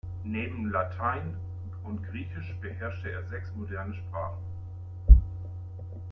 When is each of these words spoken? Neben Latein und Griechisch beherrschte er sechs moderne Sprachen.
Neben 0.23 0.71
Latein 0.71 1.37
und 1.83 2.01
Griechisch 2.01 2.55
beherrschte 2.59 3.11
er 3.11 3.23
sechs 3.27 3.53
moderne 3.53 3.93
Sprachen. 3.93 4.43